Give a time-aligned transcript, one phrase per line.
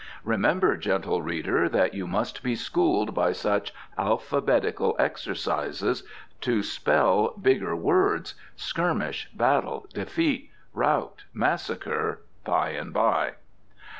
[0.23, 6.01] Remember, gentle reader, that you must be schooled by such alphabetical exercises
[6.41, 13.33] to spell bigger words skirmish, battle, defeat, rout, massacre by and by.